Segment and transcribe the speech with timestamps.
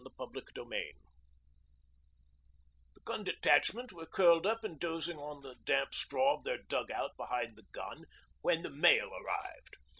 [0.03, 0.93] THE SIGNALLER'S DAY
[2.95, 6.89] The gun detachment were curled up and dozing on the damp straw of their dug
[6.89, 8.05] out behind the gun
[8.41, 9.75] when the mail arrived.